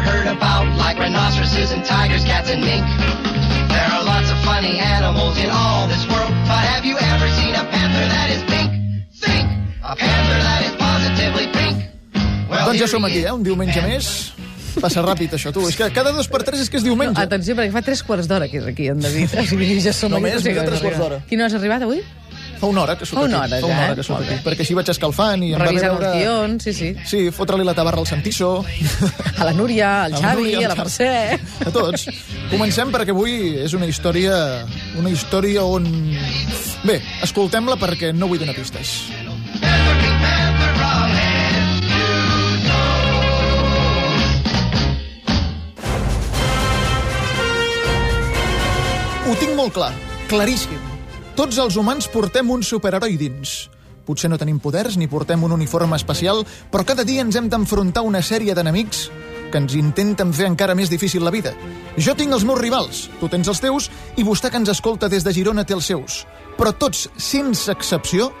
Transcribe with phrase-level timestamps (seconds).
[0.00, 2.84] never heard about, like rhinoceroses and tigers, cats and mink.
[3.68, 7.54] There are lots of funny animals in all this world, but have you ever seen
[7.54, 8.70] a panther that is pink?
[9.18, 9.46] Think!
[9.82, 11.76] A panther that is positively pink.
[12.48, 13.32] Well, Doncs ja som aquí, eh?
[13.32, 14.32] Un diumenge més.
[14.78, 15.64] Passa ràpid, això, tu.
[15.66, 17.18] És que cada dos per tres és que és diumenge.
[17.20, 19.34] Atenció, perquè fa tres quarts d'hora que és aquí, en David.
[19.42, 20.52] O sigui, ja som Només, aquí.
[20.54, 21.20] mira, tres que quarts d'hora.
[21.28, 22.04] Qui no has arribat avui?
[22.58, 23.52] Fa una hora que sóc Fa una aquí.
[23.54, 24.40] hora, Fa una hora que sóc Molt aquí.
[24.48, 26.10] Perquè així vaig escalfant i em va Revisant veure...
[26.16, 26.88] guions, sí, sí.
[27.06, 28.50] Sí, fotre-li la tabarra al Santissó.
[29.38, 30.88] A la Núria, al A la Xavi, Núria, a la Xavi.
[30.88, 31.68] Mercè...
[31.68, 32.08] A tots.
[32.50, 34.34] Comencem perquè avui és una història...
[34.98, 35.86] Una història on...
[36.82, 38.98] Bé, escoltem-la perquè no vull donar pistes.
[49.28, 49.90] Ho tinc molt clar,
[50.30, 50.97] claríssim.
[51.38, 53.68] Tots els humans portem un superheroi dins.
[54.02, 56.40] Potser no tenim poders ni portem un uniforme especial,
[56.72, 59.04] però cada dia ens hem d'enfrontar a una sèrie d'enemics
[59.52, 61.52] que ens intenten fer encara més difícil la vida.
[61.94, 63.86] Jo tinc els meus rivals, tu tens els teus,
[64.18, 66.24] i vostè que ens escolta des de Girona té els seus.
[66.58, 68.32] Però tots, sense excepció,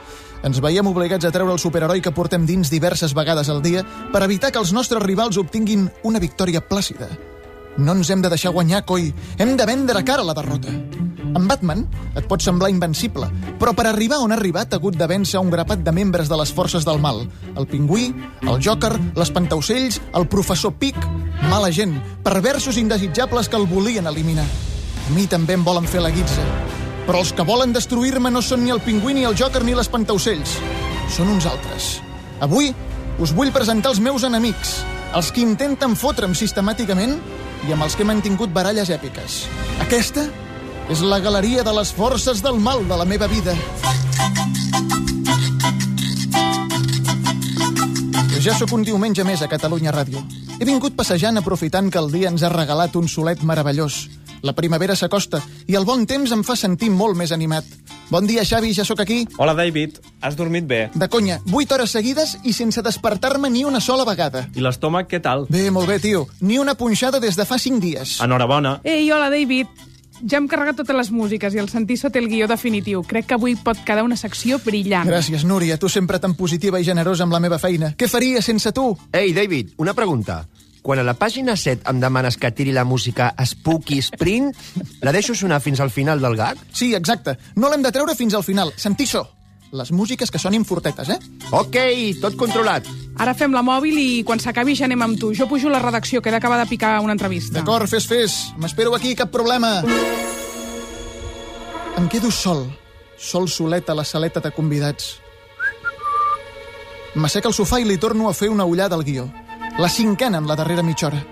[0.42, 4.24] ens veiem obligats a treure el superheroi que portem dins diverses vegades al dia per
[4.26, 7.12] evitar que els nostres rivals obtinguin una victòria plàcida.
[7.78, 9.12] No ens hem de deixar guanyar, coi.
[9.38, 10.74] Hem de vendre cara a la derrota.
[11.38, 11.84] En Batman
[12.18, 13.28] et pot semblar invencible,
[13.60, 16.36] però per arribar on ha arribat ha hagut de vèncer un grapat de membres de
[16.40, 17.22] les forces del mal.
[17.54, 18.08] El pingüí,
[18.42, 20.98] el Joker, l'espantaucells, el professor Pic...
[21.48, 21.92] Mala gent,
[22.26, 24.44] perversos indesitjables que el volien eliminar.
[25.06, 26.42] A mi també em volen fer la guitza.
[27.06, 30.56] Però els que volen destruir-me no són ni el pingüí, ni el Joker, ni l'espantaucells.
[31.14, 31.86] Són uns altres.
[32.44, 32.72] Avui
[33.22, 34.80] us vull presentar els meus enemics,
[35.14, 37.16] els que intenten fotre'm sistemàticament
[37.68, 39.44] i amb els que he mantingut baralles èpiques.
[39.86, 40.26] Aquesta
[40.88, 43.52] és la galeria de les forces del mal de la meva vida.
[48.40, 50.22] Ja sóc un diumenge més a Catalunya Ràdio.
[50.58, 54.06] He vingut passejant aprofitant que el dia ens ha regalat un solet meravellós.
[54.40, 57.66] La primavera s'acosta i el bon temps em fa sentir molt més animat.
[58.08, 59.26] Bon dia, Xavi, ja sóc aquí.
[59.36, 59.98] Hola, David.
[60.22, 60.86] Has dormit bé?
[60.94, 64.46] De conya, 8 hores seguides i sense despertar-me ni una sola vegada.
[64.56, 65.44] I l'estómac, què tal?
[65.52, 66.24] Bé, molt bé, tio.
[66.40, 68.16] Ni una punxada des de fa 5 dies.
[68.24, 68.78] Enhorabona.
[68.84, 69.87] Ei, hola, David.
[70.26, 73.04] Ja hem carregat totes les músiques i el Santiso té el guió definitiu.
[73.06, 75.06] Crec que avui pot quedar una secció brillant.
[75.08, 75.78] Gràcies, Núria.
[75.78, 77.92] Tu sempre tan positiva i generosa amb la meva feina.
[77.98, 78.90] Què faria sense tu?
[79.12, 80.42] Ei, David, una pregunta.
[80.82, 84.54] Quan a la pàgina 7 em demanes que tiri la música Spooky Sprint,
[85.02, 86.58] la deixo sonar fins al final del gag?
[86.72, 87.36] Sí, exacte.
[87.56, 88.72] No l'hem de treure fins al final.
[88.76, 89.26] Sentissó.
[89.70, 91.18] Les músiques que sonin fortetes, eh?
[91.52, 91.76] Ok,
[92.22, 92.86] tot controlat.
[93.18, 95.32] Ara fem la mòbil i quan s'acabi ja anem amb tu.
[95.34, 97.58] Jo pujo a la redacció, que he d'acabar de picar una entrevista.
[97.58, 98.36] D'acord, fes, fes.
[98.56, 99.82] M'espero aquí, cap problema.
[101.98, 102.68] Em quedo sol.
[103.18, 105.16] Sol solet a la saleta de convidats.
[107.18, 109.26] M'assec al sofà i li torno a fer una ullada al guió.
[109.78, 111.24] La cinquena en la darrera mitja hora.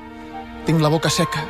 [0.66, 1.44] Tinc la boca seca.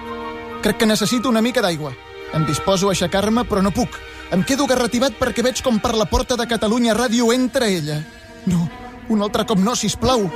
[0.60, 1.94] Crec que necessito una mica d'aigua.
[2.34, 3.96] Em disposo a aixecar-me, però no puc.
[4.34, 8.02] Em quedo garrativat perquè veig com per la porta de Catalunya Ràdio entra ella.
[8.44, 8.68] No,
[9.08, 10.26] un altre cop no, si plau.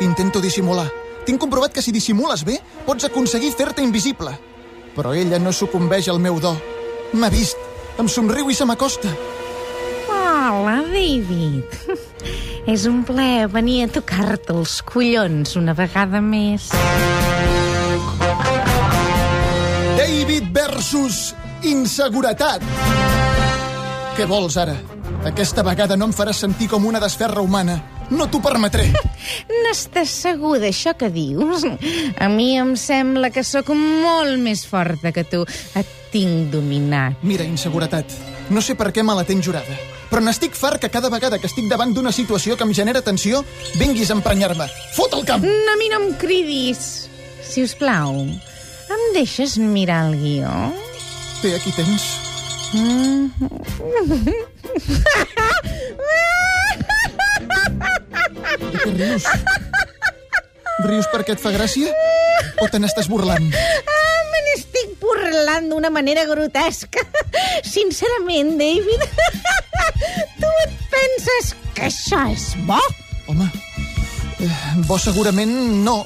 [0.00, 0.88] Intento dissimular.
[1.26, 4.32] Tinc comprovat que si dissimules bé, pots aconseguir fer-te invisible.
[4.96, 6.56] Però ella no sucumbeix al meu do.
[7.12, 7.58] M'ha vist,
[7.98, 9.12] em somriu i se m'acosta.
[10.10, 11.64] Hola, David.
[12.66, 16.68] És un plaer venir a tocar-te els collons una vegada més.
[19.98, 21.32] David versus
[21.66, 22.62] inseguretat.
[24.16, 24.76] Què vols ara?
[25.26, 27.80] Aquesta vegada no em faràs sentir com una desferra humana.
[28.12, 28.90] No t'ho permetré.
[29.64, 31.64] N'estàs segur d'això que dius?
[32.20, 35.44] A mi em sembla que sóc molt més forta que tu.
[35.78, 37.16] Et tinc dominat.
[37.24, 38.12] Mira, inseguretat,
[38.52, 39.74] no sé per què me la tens jurada,
[40.10, 43.40] però n'estic fart que cada vegada que estic davant d'una situació que em genera tensió,
[43.80, 44.66] vinguis a emprenyar-me.
[44.92, 45.44] Fot el camp!
[45.46, 47.08] A mi no em cridis.
[47.42, 48.20] Si us plau,
[48.92, 50.52] em deixes mirar el guió?
[51.40, 52.02] Bé, aquí tens.
[58.82, 59.26] De què rius?
[60.82, 61.92] Rius perquè et fa gràcia?
[62.62, 63.44] O te n'estàs burlant?
[63.54, 67.04] Ah, me n'estic burlant d'una manera grotesca.
[67.74, 69.04] Sincerament, David,
[70.40, 72.80] tu et penses que això és bo?
[73.30, 73.46] Home,
[74.42, 74.50] eh,
[74.88, 75.52] bo segurament
[75.86, 76.00] no,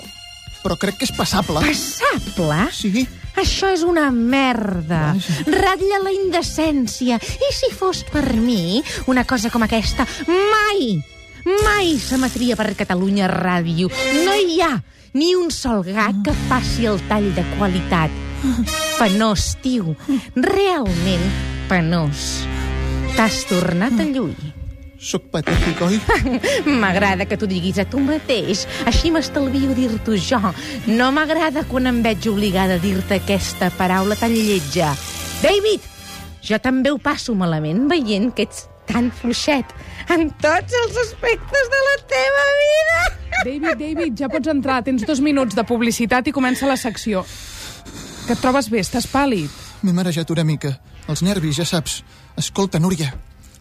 [0.62, 1.62] però crec que és passable.
[1.64, 2.60] Passable?
[2.76, 3.06] Sí?
[3.40, 5.14] Això és una merda.
[5.16, 5.42] Vaja.
[5.52, 7.16] Ratlla la indecència.
[7.20, 8.82] I si fos per mi,
[9.12, 10.96] una cosa com aquesta mai,
[11.46, 13.90] mai s'emetria per Catalunya Ràdio.
[14.26, 14.74] No hi ha
[15.16, 18.10] ni un sol gag que faci el tall de qualitat.
[18.98, 19.94] Penós, tio.
[20.34, 21.30] Realment
[21.70, 22.44] penós.
[23.16, 24.52] T'has tornat a lluir.
[24.96, 25.98] Soc patètic, oi?
[26.80, 28.64] M'agrada que t'ho diguis a tu mateix.
[28.88, 30.40] Així m'estalvio dir-t'ho jo.
[30.88, 34.94] No m'agrada quan em veig obligada a dir-te aquesta paraula tan lletja.
[35.44, 35.84] David,
[36.42, 39.74] jo també ho passo malament veient que ets tan fluixet
[40.12, 42.98] en tots els aspectes de la teva vida.
[43.44, 44.80] David, David, ja pots entrar.
[44.86, 47.24] Tens dos minuts de publicitat i comença la secció.
[48.26, 48.82] Que et trobes bé?
[48.82, 49.50] Estàs pàl·lid?
[49.82, 50.76] M'he marejat una mica.
[51.06, 52.00] Els nervis, ja saps.
[52.38, 53.12] Escolta, Núria,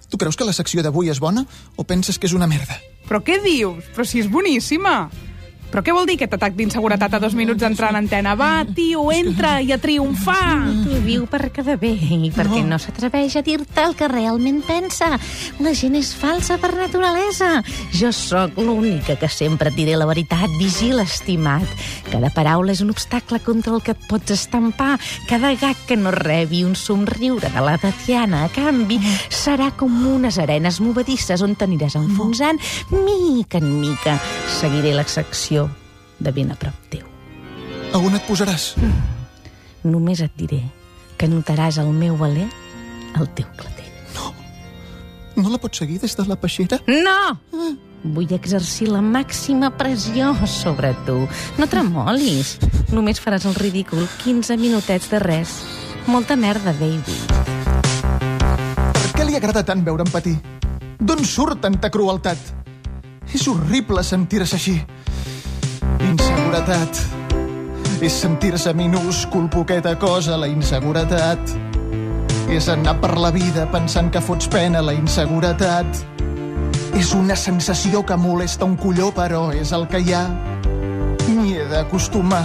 [0.09, 1.45] tu creus que la secció d'avui és bona
[1.75, 2.79] o penses que és una merda?
[3.05, 3.85] Però què dius?
[3.93, 5.09] Però si és boníssima.
[5.71, 8.35] Però què vol dir aquest atac d'inseguretat a dos minuts d'entrar en antena?
[8.39, 10.61] Va, tio, entra i a triomfar!
[10.85, 14.61] T'ho diu per quedar bé i perquè no, no s'atreveix a dir-te el que realment
[14.65, 15.09] pensa.
[15.59, 17.59] La gent és falsa per naturalesa.
[17.95, 20.47] Jo sóc l'única que sempre et diré la veritat.
[20.59, 21.65] Vigila, estimat.
[22.11, 24.95] Cada paraula és un obstacle contra el que et pots estampar.
[25.29, 30.39] Cada gag que no rebi un somriure de la Tatiana, a canvi, serà com unes
[30.39, 32.61] arenes movedisses on t'aniràs enfonsant
[32.95, 34.19] mica en mica.
[34.59, 35.64] Seguiré la secció
[36.19, 37.05] de ben a prop teu.
[37.93, 38.73] A on et posaràs?
[39.83, 40.63] Només et diré
[41.17, 42.47] que notaràs el meu valer
[43.15, 43.85] al teu clatell.
[45.35, 46.79] No la pots seguir des de la peixera?
[46.87, 47.35] No!
[48.15, 51.17] Vull exercir la màxima pressió sobre tu.
[51.59, 52.55] No tremolis.
[52.95, 55.57] Només faràs el ridícul 15 minutets de res.
[56.07, 57.09] Molta merda, David.
[59.01, 60.37] Per què li agrada tant veure'm patir?
[61.01, 62.39] D'on surt tanta crueltat?
[63.33, 64.77] És horrible sentir-se així.
[65.99, 66.99] Inseguretat.
[68.01, 71.39] És sentir-se minúscul, poqueta cosa, la inseguretat.
[72.51, 76.01] És anar per la vida pensant que fots pena, la inseguretat.
[76.95, 80.25] És una sensació que molesta un colló, però és el que hi ha.
[81.27, 82.43] M'hi he d'acostumar.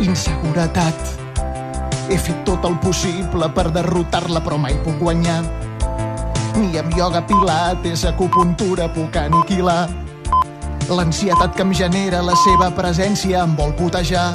[0.00, 1.12] Inseguretat.
[2.10, 5.42] He fet tot el possible per derrotar-la, però mai puc guanyar.
[6.58, 10.03] Ni amb ioga pilates, acupuntura puc aniquilar.
[10.88, 14.34] L'ansietat que em genera la seva presència em vol putejar.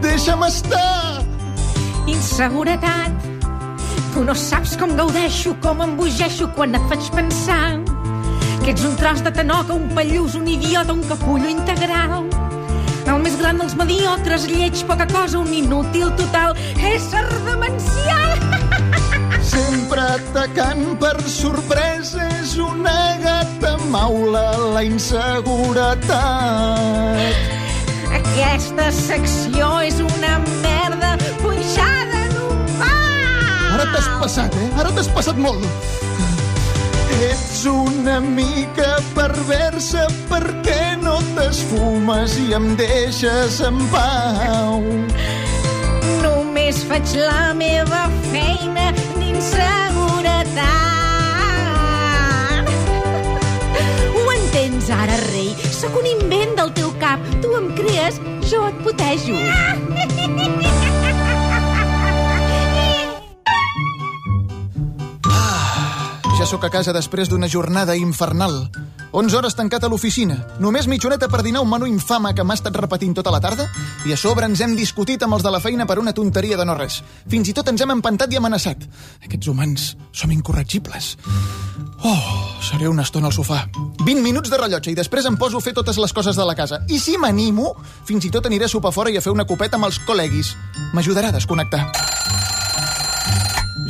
[0.00, 1.20] Deixa'm estar!
[2.08, 3.28] Inseguretat.
[4.12, 7.78] Tu no saps com gaudeixo, com embogeixo quan et faig pensar
[8.64, 12.28] que ets un tros de tanoca, un pallús, un idiota, un capullo integral.
[13.04, 16.54] El més gran dels mediocres, lleig, poca cosa, un inútil total,
[16.92, 18.70] ésser demencial.
[20.02, 26.08] Atacant per sorpresa és una gata maula la inseguretat.
[28.18, 31.12] Aquesta secció és una merda
[31.44, 33.76] punxada en un pal.
[33.76, 34.70] Ara t'has passat, eh?
[34.82, 35.62] Ara t'has passat molt.
[37.28, 44.82] Ets una mica perversa perquè no t'esfumes i em deixes en pau.
[46.26, 48.90] Només faig la meva feina
[50.22, 50.72] d'inseguretat.
[54.14, 55.50] Ho entens ara, rei?
[55.72, 57.20] Sóc un invent del teu cap.
[57.42, 58.20] Tu em crees,
[58.50, 59.36] jo et putejo.
[66.38, 68.66] Ja sóc a casa després d'una jornada infernal.
[69.12, 70.38] 11 hores tancat a l'oficina.
[70.60, 73.66] Només mitjoneta per dinar un menú infame que m'ha estat repetint tota la tarda
[74.08, 76.64] i a sobre ens hem discutit amb els de la feina per una tonteria de
[76.64, 77.02] no res.
[77.28, 78.88] Fins i tot ens hem empantat i amenaçat.
[79.26, 81.12] Aquests humans som incorregibles.
[82.02, 83.66] Oh, seré una estona al sofà.
[84.00, 86.56] 20 minuts de rellotge i després em poso a fer totes les coses de la
[86.56, 86.80] casa.
[86.88, 87.76] I si m'animo,
[88.08, 90.56] fins i tot aniré a sopar fora i a fer una copeta amb els col·leguis.
[90.96, 91.84] M'ajudarà a desconnectar.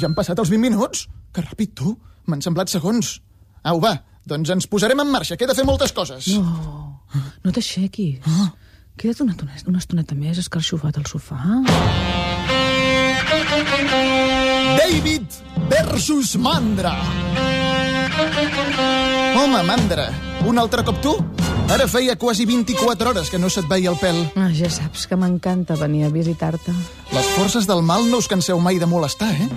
[0.03, 1.07] Ja han passat els 20 minuts?
[1.33, 1.95] Que ràpid, tu.
[2.27, 3.21] M'han semblat segons.
[3.63, 6.29] Au, va, doncs ens posarem en marxa, que he de fer moltes coses.
[6.39, 7.03] No,
[7.45, 8.21] no t'aixequis.
[8.27, 8.53] Ah.
[8.97, 11.39] Queda't una, estoneta, una estoneta més escarxofat al sofà.
[14.79, 15.25] David
[15.71, 16.93] versus Mandra.
[19.37, 20.11] Home, Mandra,
[20.47, 21.17] un altre cop tu?
[21.73, 24.19] Ara feia quasi 24 hores que no se't veia el pèl.
[24.37, 26.75] Ah, ja saps que m'encanta venir a visitar-te.
[27.17, 29.49] Les forces del mal no us canseu mai de molestar, eh?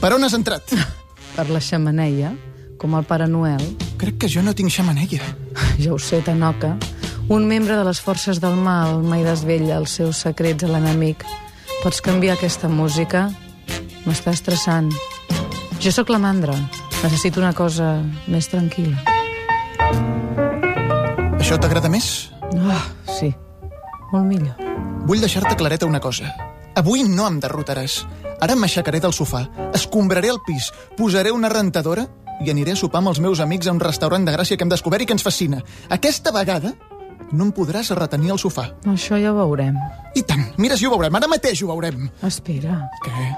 [0.00, 0.70] Per on has entrat?
[1.36, 2.30] Per la xamaneia,
[2.78, 3.64] com el Pare Noel.
[3.98, 5.22] Crec que jo no tinc xamaneia.
[5.78, 6.74] Ja ho sé, Tanoca.
[7.28, 11.24] Un membre de les forces del mal mai desvella els seus secrets a l'enemic.
[11.82, 13.30] Pots canviar aquesta música?
[14.04, 14.90] M'està estressant.
[15.80, 16.56] Jo sóc la mandra.
[17.02, 17.98] Necessito una cosa
[18.28, 19.00] més tranquil·la.
[21.40, 22.30] Això t'agrada més?
[22.56, 22.84] Ah,
[23.18, 23.30] sí.
[24.12, 24.56] Molt millor.
[25.04, 26.30] Vull deixar-te clareta una cosa.
[26.74, 28.02] Avui no em derrotaràs.
[28.42, 29.44] Ara m'aixecaré del sofà,
[29.76, 32.08] escombraré el pis, posaré una rentadora
[32.42, 34.72] i aniré a sopar amb els meus amics a un restaurant de Gràcia que hem
[34.72, 35.60] descobert i que ens fascina.
[35.90, 36.74] Aquesta vegada
[37.32, 38.68] no em podràs retenir al sofà.
[38.90, 39.76] Això ja ho veurem.
[40.14, 42.08] I tant, mira si ho veurem, ara mateix ho veurem.
[42.26, 43.28] Espera, Què?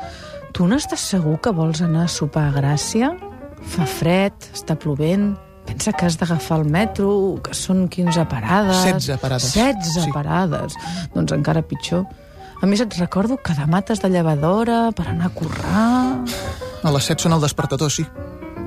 [0.56, 3.12] tu n'estàs segur que vols anar a sopar a Gràcia?
[3.66, 5.34] Fa fred, està plovent,
[5.66, 8.84] pensa que has d'agafar el metro, que són 15 parades...
[8.84, 9.52] 16 parades.
[9.54, 10.12] 16 Sí.
[10.14, 10.76] parades.
[11.14, 12.04] Doncs encara pitjor.
[12.62, 15.86] A més, et recordo que demà t'has de llevar d'hora per anar a currar...
[16.86, 18.04] A les 7 són el despertador, sí.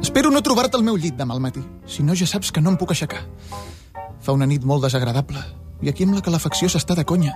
[0.02, 1.62] Espero no trobar-te al meu llit demà al matí.
[1.86, 3.20] Si no, ja saps que no em puc aixecar.
[4.24, 5.44] Fa una nit molt desagradable.
[5.84, 7.36] I aquí amb la calefacció s'està de conya.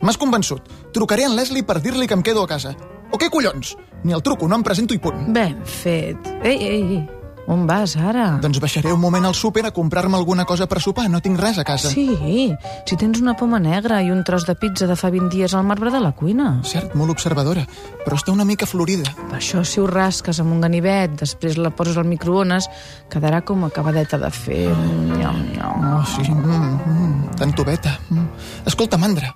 [0.00, 0.64] M'has convençut.
[0.96, 2.72] Trucaré en Leslie per dir-li que em quedo a casa.
[3.12, 3.74] O què collons?
[4.04, 5.28] Ni el truco, no em presento i punt.
[5.36, 6.30] Ben fet.
[6.40, 7.00] Ei, ei, ei,
[7.46, 8.38] on vas ara?
[8.42, 11.08] Doncs baixaré un moment al súper a comprar-me alguna cosa per sopar.
[11.10, 11.90] No tinc res a casa.
[11.90, 12.54] Sí,
[12.86, 15.64] si tens una poma negra i un tros de pizza de fa 20 dies al
[15.64, 16.60] marbre de la cuina.
[16.64, 17.66] Cert, molt observadora,
[18.04, 19.14] però està una mica florida.
[19.30, 22.68] Per això, si ho rasques amb un ganivet, després la poses al microones,
[23.10, 24.64] quedarà com acabadeta de fer.
[24.70, 25.86] Nyam, nyam.
[25.96, 27.98] Oh, sí, mm, mm, tan tubeta.
[28.10, 28.26] Mm.
[28.66, 29.34] Escolta, Mandra,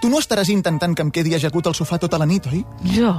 [0.00, 2.64] tu no estaràs intentant que em quedi ajagut al sofà tota la nit, oi?
[2.94, 3.12] Jo?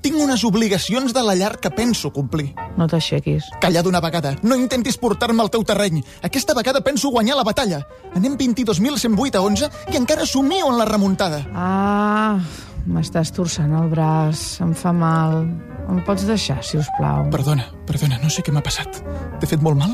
[0.00, 2.54] Tinc unes obligacions de la llar que penso complir.
[2.80, 3.50] No t'aixequis.
[3.60, 4.32] Calla d'una vegada.
[4.42, 6.00] No intentis portar-me al teu terreny.
[6.24, 7.82] Aquesta vegada penso guanyar la batalla.
[8.16, 11.42] Anem 22.108 a 11 i encara somio en la remuntada.
[11.52, 12.40] Ah,
[12.88, 15.42] m'estàs torçant el braç, em fa mal.
[15.90, 17.26] Em pots deixar, si us plau?
[17.34, 19.02] Perdona, perdona, no sé què m'ha passat.
[19.40, 19.92] T'he fet molt mal?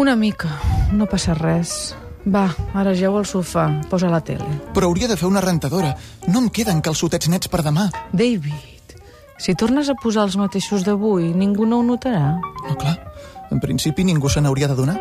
[0.00, 0.48] Una mica,
[0.92, 1.94] no passa res.
[2.26, 4.48] Va, ara geu al sofà, posa la tele.
[4.74, 5.92] Però hauria de fer una rentadora.
[6.26, 7.86] No em queden calçotets nets per demà.
[8.12, 8.75] David,
[9.38, 12.36] si tornes a posar els mateixos d'avui, ningú no ho notarà.
[12.66, 12.96] No, clar.
[13.50, 14.98] En principi ningú se n'hauria de donar.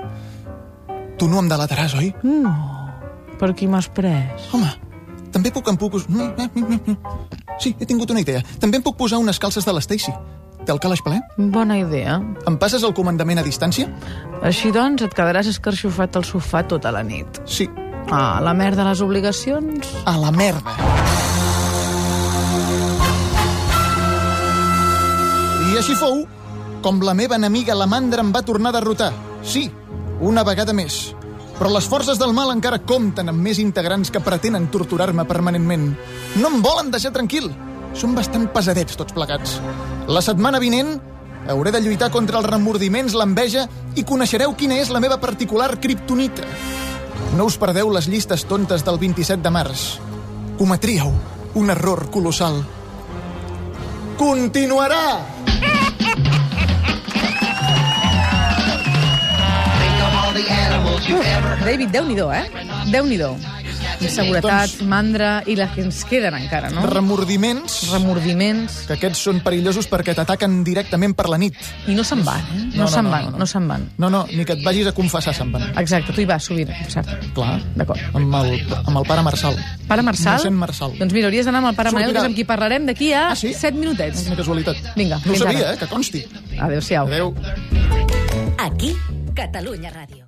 [1.17, 2.11] Tu no em delataràs, oi?
[2.23, 2.55] No,
[3.39, 4.49] per qui m'has pres?
[4.53, 4.69] Home,
[5.35, 5.99] també puc em puc...
[6.07, 6.97] Mm, mm, mm.
[7.59, 8.43] Sí, he tingut una idea.
[8.59, 10.11] També em puc posar unes calces de l'Stacy.
[10.65, 11.19] Té el calaix ple?
[11.53, 12.17] Bona idea.
[12.49, 13.87] Em passes el comandament a distància?
[14.43, 17.41] Així doncs, et quedaràs escarxofat al sofà tota la nit.
[17.45, 17.69] Sí.
[18.11, 19.91] Ah, la merda les obligacions?
[20.05, 21.04] A la merda.
[25.75, 26.21] I així fou
[26.79, 29.09] com la meva enemiga la mandra em va tornar a derrotar.
[29.43, 29.65] Sí,
[30.23, 31.09] una vegada més.
[31.57, 35.89] Però les forces del mal encara compten amb més integrants que pretenen torturar-me permanentment.
[36.39, 37.49] No em volen deixar tranquil.
[37.91, 39.57] Són bastant pesadets tots plegats.
[40.07, 40.93] La setmana vinent
[41.51, 43.67] hauré de lluitar contra els remordiments, l'enveja
[43.99, 46.47] i coneixereu quina és la meva particular kriptonita.
[47.35, 49.89] No us perdeu les llistes tontes del 27 de març.
[50.55, 51.11] Cometríeu
[51.59, 52.63] un error colossal.
[54.15, 55.54] Continuarà!
[61.65, 62.45] David, déu-n'hi-do, eh?
[62.87, 63.35] Déu-n'hi-do.
[64.01, 66.85] Inseguretat, Doncs- mandra i les que ens queden encara, no?
[66.87, 68.77] Remordiments, Remordiments.
[68.87, 71.55] que aquests són perillosos perquè t'ataquen directament per la nit.
[71.87, 72.63] I no se'n van, eh?
[72.75, 73.45] No, No, no, se'n no, van, no, no, no.
[73.47, 73.85] se'n van.
[73.97, 75.67] No, no, ni que et vagis a confessar, se'n van.
[75.79, 77.07] Exacte, tu hi vas sovint, cert.
[77.33, 77.99] Clar, D'acord.
[78.13, 79.55] amb el, amb el pare Marçal.
[79.87, 80.37] Pare Marçal?
[80.39, 80.97] Mossèn Marçal.
[80.99, 83.29] Doncs mira, hauries d'anar amb el pare Manel, que és amb qui parlarem d'aquí a
[83.31, 83.53] Ah, sí?
[83.53, 84.23] 7 minutets.
[84.23, 84.75] Quina casualitat.
[84.95, 85.73] Vinga, No ho sabia, ara.
[85.73, 86.25] eh, que consti.
[86.59, 87.07] Adéu-siau.
[87.07, 87.33] Adéu.
[88.57, 88.95] Aquí,
[89.35, 90.23] Catalunya Ràdio.